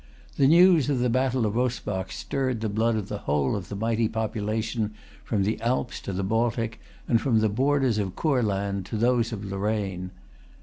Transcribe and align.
The 0.35 0.47
news 0.47 0.89
of 0.89 0.97
the 0.97 1.11
battle 1.11 1.45
of 1.45 1.53
Rosbach 1.53 2.11
stirred 2.11 2.61
the 2.61 2.69
blood 2.69 2.95
of 2.95 3.07
the 3.07 3.19
whole 3.19 3.55
of 3.55 3.69
the 3.69 3.75
mighty 3.75 4.07
population 4.09 4.95
from 5.23 5.43
the 5.43 5.61
Alps 5.61 5.99
to 6.01 6.11
the 6.11 6.23
Baltic, 6.23 6.79
and 7.07 7.21
from 7.21 7.37
the 7.37 7.49
borders 7.49 7.99
of 7.99 8.15
Courland 8.15 8.83
to 8.87 8.97
those 8.97 9.31
of 9.31 9.45
Lorraine. 9.45 10.09